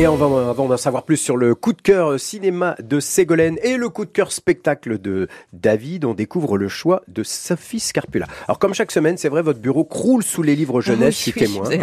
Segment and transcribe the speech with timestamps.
[0.00, 3.58] Et on va, avant d'en savoir plus sur le coup de cœur cinéma de Ségolène
[3.64, 8.26] et le coup de cœur spectacle de David, on découvre le choix de Sophie Scarpula.
[8.46, 11.32] Alors comme chaque semaine, c'est vrai, votre bureau croule sous les livres jeunesse, oui, si
[11.32, 11.68] témoin.
[11.68, 11.80] Ouais.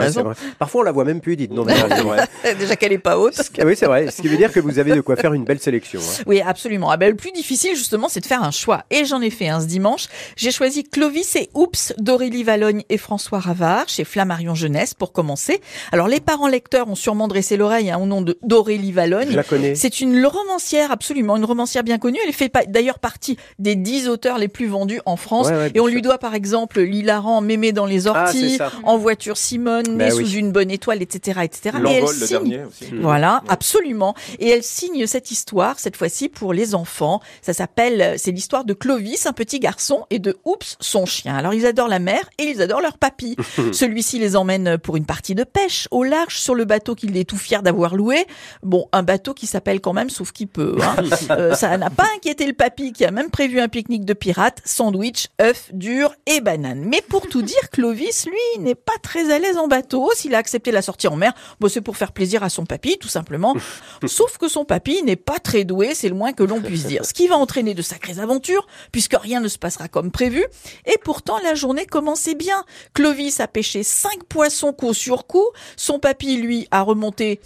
[0.58, 1.36] Parfois on la voit même plus.
[1.52, 2.26] Non, vrai.
[2.58, 3.38] Déjà qu'elle est pas haute.
[3.66, 4.10] Oui, c'est vrai.
[4.10, 6.00] Ce qui veut dire que vous avez de quoi faire une belle sélection.
[6.00, 6.24] hein.
[6.26, 6.90] Oui, absolument.
[6.92, 8.84] Ah ben, le plus difficile, justement, c'est de faire un choix.
[8.92, 10.08] Et j'en ai fait un ce dimanche.
[10.38, 15.60] J'ai choisi Clovis et Oups d'Aurélie Valogne et François Ravard chez Flammarion Jeunesse pour commencer.
[15.92, 19.28] Alors, les parents lecteurs ont sûrement dressé l'oreille hein, au nom de- d'Aurélie Valogne.
[19.32, 19.76] Je la connais.
[19.76, 22.20] C'est une romancière, absolument, une romancière bien connue.
[22.26, 25.48] Elle fait pas- d'ailleurs partie des dix auteurs les plus vendus en France.
[25.48, 25.94] Ouais, ouais, et on sûr.
[25.96, 28.58] lui doit, par exemple, l'hilarant Mémé dans les Ah, orties.
[28.84, 30.34] En voiture Simone, Né Bah sous oui.
[30.36, 31.60] une bonne étoile, etc., etc.
[31.66, 32.86] Et elle L'envol, le signe- dernier aussi.
[33.02, 34.14] voilà, absolument.
[34.40, 37.22] Et elle signe cette histoire, cette fois-ci pour les enfants.
[37.42, 41.36] Ça s'appelle, c'est l'histoire de Clovis, un petit garçon, et de Oups, son chien.
[41.36, 43.36] Alors ils adorent la mer et ils adorent leur papy.
[43.74, 47.24] Celui-ci les emmène pour une partie de pêche au large sur le bateau qu'il est
[47.28, 48.26] tout fier d'avoir loué.
[48.64, 50.76] Bon, un bateau qui s'appelle quand même, sauf qu'il peut.
[50.82, 50.96] hein.
[51.32, 54.62] Euh, ça n'a pas inquiété le papy qui a même prévu un pique-nique de pirates,
[54.64, 56.84] sandwich, œufs durs et bananes.
[56.86, 60.12] Mais pour tout dire, Clovis, lui, n'est pas très à l'aise en bateau.
[60.14, 62.98] S'il a accepté la sortie en mer, bon, c'est pour faire plaisir à son papy,
[63.00, 63.56] tout simplement.
[64.06, 67.06] Sauf que son papy n'est pas très doué, c'est le moins que l'on puisse dire.
[67.06, 70.46] Ce qui va entraîner de sacrées aventures, puisque rien ne se passera comme prévu.
[70.86, 72.64] Et pourtant, la journée commençait bien.
[72.94, 75.46] Clovis a pêché cinq poissons coup sur coup.
[75.76, 77.40] Son papy, lui, a remonté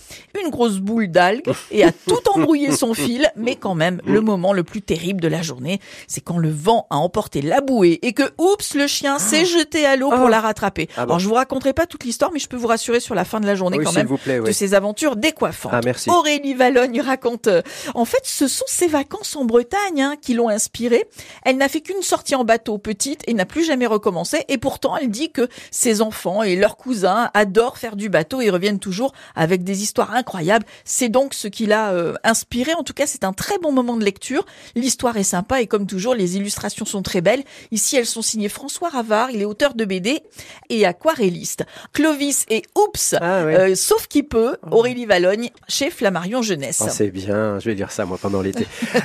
[0.43, 3.29] une grosse boule d'algues et a tout embrouillé son fil.
[3.35, 6.87] Mais quand même, le moment le plus terrible de la journée, c'est quand le vent
[6.89, 10.41] a emporté la bouée et que, oups, le chien s'est jeté à l'eau pour la
[10.41, 10.89] rattraper.
[10.95, 11.11] Ah bon.
[11.11, 13.39] Alors, je vous raconterai pas toute l'histoire, mais je peux vous rassurer sur la fin
[13.39, 14.53] de la journée Oui, quand même vous plaît, de oui.
[14.53, 15.71] ses aventures décoiffantes.
[15.75, 16.09] Ah, merci.
[16.09, 17.61] Aurélie Valogne raconte, euh,
[17.95, 21.05] en fait, ce sont ses vacances en Bretagne hein, qui l'ont inspirée.
[21.43, 24.43] Elle n'a fait qu'une sortie en bateau petite et n'a plus jamais recommencé.
[24.47, 28.49] Et pourtant, elle dit que ses enfants et leurs cousins adorent faire du bateau et
[28.49, 30.28] reviennent toujours avec des histoires incroyables.
[30.85, 32.73] C'est donc ce qui l'a euh, inspiré.
[32.73, 34.45] En tout cas, c'est un très bon moment de lecture.
[34.75, 37.43] L'histoire est sympa et comme toujours, les illustrations sont très belles.
[37.71, 39.31] Ici, elles sont signées François Ravard.
[39.31, 40.21] Il est auteur de BD
[40.69, 41.63] et aquarelliste.
[41.93, 46.81] Clovis et Oups, Ah euh, sauf qui peut, Aurélie Valogne, chez Flammarion Jeunesse.
[46.85, 48.67] Ah, c'est bien, je vais lire ça moi pendant l'été.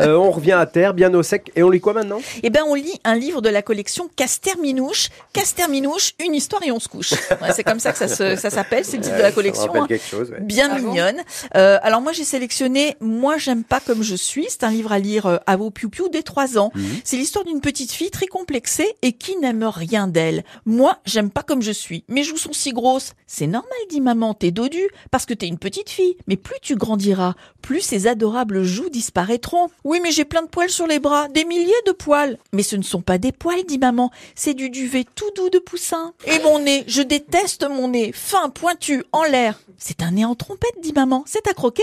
[0.00, 2.20] Euh, on revient à terre, bien au sec, et on lit quoi maintenant?
[2.44, 5.08] Eh ben, on lit un livre de la collection Caster Minouche.
[5.32, 7.10] Caster Minouche, une histoire et on se couche.
[7.12, 9.74] Ouais, c'est comme ça que ça, s'appelle, c'est le titre de la collection.
[9.74, 9.86] hein.
[9.88, 10.30] quelque chose.
[10.30, 10.40] ouais.
[10.40, 11.22] Bien mignonne.
[11.56, 14.46] Euh, alors moi j'ai sélectionné Moi j'aime pas comme je suis.
[14.48, 16.72] C'est un livre à lire euh, à vos piou dès trois ans.
[17.04, 20.44] C'est l'histoire d'une petite fille très complexée et qui n'aime rien d'elle.
[20.66, 22.04] Moi j'aime pas comme je suis.
[22.08, 23.12] Mes joues sont si grosses.
[23.26, 26.16] C'est normal dit maman, t'es dodu parce que t'es une petite fille.
[26.26, 29.68] Mais plus tu grandiras, plus ces adorables joues disparaîtront.
[29.84, 32.38] Oui mais j'ai plein de poils sur les bras, des milliers de poils.
[32.52, 35.58] Mais ce ne sont pas des poils dit maman, c'est du duvet tout doux de
[35.58, 36.12] poussin.
[36.26, 39.60] Et mon nez, je déteste mon nez, fin, pointu, en l'air.
[39.76, 41.24] C'est un nez en trompette, dit maman.
[41.26, 41.82] C'est à croquer.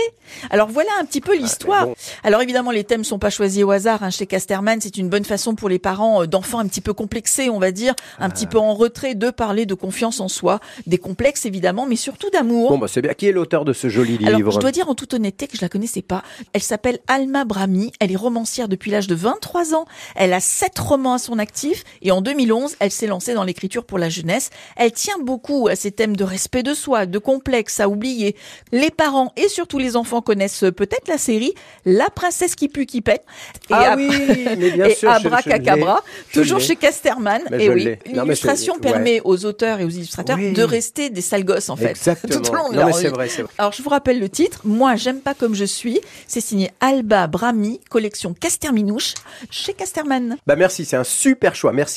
[0.50, 1.86] Alors voilà un petit peu l'histoire.
[1.86, 1.94] bon.
[2.24, 4.02] Alors évidemment, les thèmes sont pas choisis au hasard.
[4.02, 4.10] hein.
[4.10, 7.48] Chez Casterman, c'est une bonne façon pour les parents euh, d'enfants un petit peu complexés,
[7.48, 10.98] on va dire, un petit peu en retrait, de parler de confiance en soi, des
[10.98, 12.70] complexes évidemment, mais surtout d'amour.
[12.70, 13.14] Bon, bah c'est bien.
[13.14, 15.56] Qui est l'auteur de ce joli Alors, livre je dois dire en toute honnêteté que
[15.56, 16.24] je la connaissais pas.
[16.52, 17.92] Elle s'appelle Alma Brahmi.
[18.00, 19.84] Elle est romancière depuis l'âge de 23 ans.
[20.16, 23.84] Elle a sept romans à son actif et en 2011, elle s'est lancée dans l'écriture
[23.84, 24.50] pour la jeunesse.
[24.76, 28.34] Elle tient beaucoup à ces thèmes de respect de soi, de complexe à oublier.
[28.72, 33.00] Les parents et surtout les enfants connaissent peut-être la série La princesse qui pue qui
[33.00, 33.22] pète.
[33.70, 34.08] Et Ah oui,
[34.58, 36.32] mais bien et sûr, je- je Abracacabra, l'ai.
[36.40, 37.42] toujours chez Casterman.
[37.50, 37.84] Mais et oui.
[38.12, 38.80] Non, ouais.
[38.80, 40.52] permet aux auteurs et aux illustrateurs Oui.
[40.52, 42.40] de rester des sales gosses en fait, Exactement.
[42.42, 43.14] tout au long de non, leur c'est vie.
[43.14, 43.52] vrai, c'est vrai.
[43.58, 44.60] Alors, je vous rappelle le titre.
[44.64, 46.00] Moi, j'aime pas comme je suis.
[46.26, 49.14] C'est signé Alba Brahmi, collection Casterminouche,
[49.50, 50.36] chez Casterman.
[50.46, 51.72] Bah merci, c'est un super choix.
[51.72, 51.94] Merci.